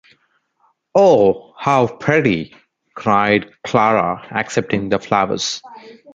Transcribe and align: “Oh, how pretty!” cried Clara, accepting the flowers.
“Oh, 0.95 1.53
how 1.59 1.85
pretty!” 1.85 2.55
cried 2.95 3.51
Clara, 3.63 4.27
accepting 4.31 4.89
the 4.89 4.97
flowers. 4.97 5.61